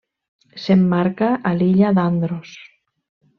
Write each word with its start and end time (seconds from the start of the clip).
S'emmarca 0.63 1.29
a 1.49 1.51
l'illa 1.59 1.93
d'Andros. 1.99 2.57